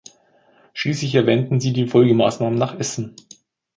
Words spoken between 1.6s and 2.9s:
die Folgemaßnahmen nach